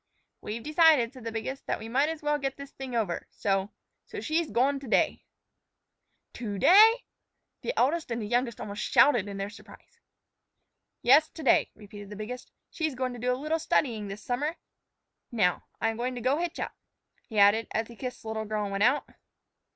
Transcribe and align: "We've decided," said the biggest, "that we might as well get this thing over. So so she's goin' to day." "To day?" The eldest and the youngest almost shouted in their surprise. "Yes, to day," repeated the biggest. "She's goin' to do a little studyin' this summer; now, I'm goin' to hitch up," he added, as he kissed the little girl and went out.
"We've 0.41 0.63
decided," 0.63 1.13
said 1.13 1.25
the 1.25 1.31
biggest, 1.31 1.67
"that 1.67 1.77
we 1.77 1.87
might 1.87 2.09
as 2.09 2.23
well 2.23 2.39
get 2.39 2.57
this 2.57 2.71
thing 2.71 2.95
over. 2.95 3.27
So 3.29 3.69
so 4.07 4.19
she's 4.19 4.49
goin' 4.49 4.79
to 4.79 4.87
day." 4.87 5.23
"To 6.33 6.57
day?" 6.57 7.03
The 7.61 7.71
eldest 7.77 8.09
and 8.09 8.19
the 8.19 8.25
youngest 8.25 8.59
almost 8.59 8.81
shouted 8.81 9.27
in 9.27 9.37
their 9.37 9.51
surprise. 9.51 9.99
"Yes, 11.03 11.29
to 11.29 11.43
day," 11.43 11.69
repeated 11.75 12.09
the 12.09 12.15
biggest. 12.15 12.51
"She's 12.71 12.95
goin' 12.95 13.13
to 13.13 13.19
do 13.19 13.31
a 13.31 13.37
little 13.37 13.59
studyin' 13.59 14.07
this 14.07 14.23
summer; 14.23 14.55
now, 15.31 15.65
I'm 15.79 15.97
goin' 15.97 16.15
to 16.15 16.37
hitch 16.39 16.59
up," 16.59 16.73
he 17.29 17.37
added, 17.37 17.67
as 17.69 17.87
he 17.87 17.95
kissed 17.95 18.23
the 18.23 18.29
little 18.29 18.45
girl 18.45 18.63
and 18.63 18.71
went 18.71 18.83
out. 18.83 19.07